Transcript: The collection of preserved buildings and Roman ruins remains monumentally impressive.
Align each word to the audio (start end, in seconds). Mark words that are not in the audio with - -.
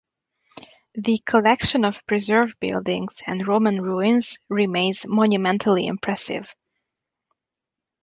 The 0.95 1.21
collection 1.27 1.85
of 1.85 2.03
preserved 2.07 2.59
buildings 2.59 3.21
and 3.27 3.47
Roman 3.47 3.79
ruins 3.83 4.39
remains 4.49 5.05
monumentally 5.07 5.85
impressive. 5.85 6.55